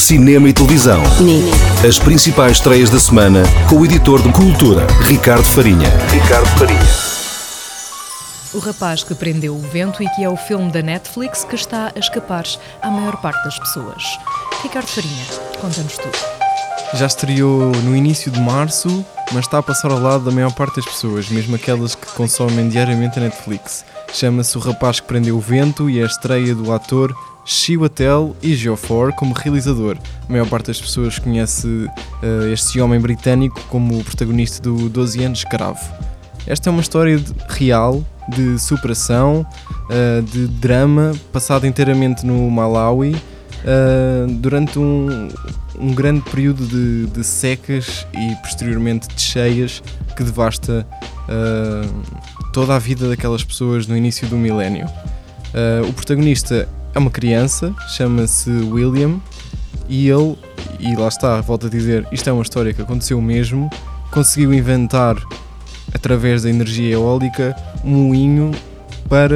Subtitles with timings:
[0.00, 1.02] cinema e televisão.
[1.20, 1.86] Nick.
[1.86, 5.90] As principais estreias da semana com o editor de Cultura, Ricardo Farinha.
[6.10, 6.80] Ricardo Farinha.
[8.52, 11.92] O rapaz que prendeu o vento e que é o filme da Netflix que está
[11.94, 12.44] a escapar
[12.82, 14.02] à maior parte das pessoas.
[14.62, 15.24] Ricardo Farinha,
[15.60, 16.18] conta-nos tudo.
[16.94, 20.76] Já estreou no início de março, mas está a passar ao lado da maior parte
[20.76, 23.84] das pessoas, mesmo aquelas que consomem diariamente a Netflix.
[24.12, 27.14] Chama-se O Rapaz que Prendeu o Vento e é a estreia do ator
[27.50, 29.98] Chiwetel Ejiofor como realizador.
[30.28, 35.24] A maior parte das pessoas conhece uh, este homem britânico como o protagonista do 12
[35.24, 35.80] anos escravo.
[36.46, 39.44] Esta é uma história de, real de superação,
[39.90, 45.28] uh, de drama, passada inteiramente no Malawi uh, durante um,
[45.76, 49.82] um grande período de, de, secas e posteriormente de cheias
[50.16, 50.86] que devasta
[52.52, 54.86] toda a vida daquelas pessoas no início do milénio.
[55.88, 59.20] O protagonista é uma criança, chama-se William,
[59.88, 60.36] e ele,
[60.78, 63.68] e lá está, volto a dizer, isto é uma história que aconteceu mesmo,
[64.10, 65.16] conseguiu inventar,
[65.92, 68.52] através da energia eólica, um moinho
[69.08, 69.28] para